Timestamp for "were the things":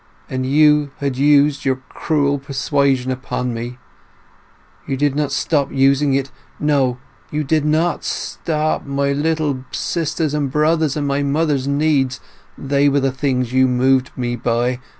12.89-13.53